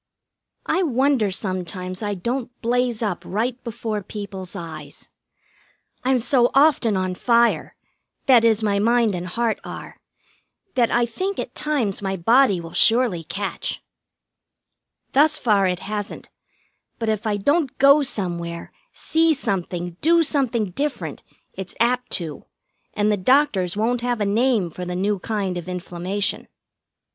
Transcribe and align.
I 0.65 0.81
wonder 0.81 1.29
sometimes 1.29 2.01
I 2.01 2.15
don't 2.15 2.49
blaze 2.63 3.03
up 3.03 3.23
right 3.23 3.63
before 3.63 4.01
people's 4.01 4.55
eyes. 4.55 5.11
I'm 6.03 6.17
so 6.17 6.49
often 6.55 6.97
on 6.97 7.13
fire 7.13 7.75
that 8.25 8.43
is, 8.43 8.63
my 8.63 8.79
mind 8.79 9.13
and 9.13 9.27
heart 9.27 9.59
are 9.63 9.97
that 10.73 10.89
I 10.89 11.05
think 11.05 11.37
at 11.37 11.53
times 11.53 12.01
my 12.01 12.17
body 12.17 12.59
will 12.59 12.73
surely 12.73 13.23
catch. 13.23 13.83
Thus 15.11 15.37
far 15.37 15.67
it 15.67 15.81
hasn't, 15.81 16.29
but 16.97 17.07
if 17.07 17.27
I 17.27 17.37
don't 17.37 17.77
go 17.77 18.01
somewhere, 18.01 18.71
see 18.91 19.35
something, 19.35 19.97
do 20.01 20.23
something 20.23 20.71
different, 20.71 21.21
it's 21.53 21.75
apt 21.79 22.09
to, 22.13 22.45
and 22.95 23.11
the 23.11 23.17
doctors 23.17 23.77
won't 23.77 24.01
have 24.01 24.19
a 24.19 24.25
name 24.25 24.71
for 24.71 24.83
the 24.83 24.95
new 24.95 25.19
kind 25.19 25.59
of 25.59 25.69
inflammation. 25.69 26.47